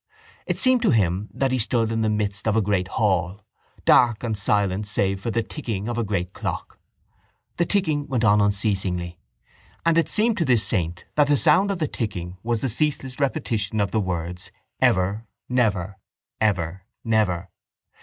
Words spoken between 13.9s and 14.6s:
the words: